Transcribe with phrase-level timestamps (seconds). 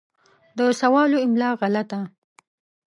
[0.57, 1.99] د سوالو املا غلطه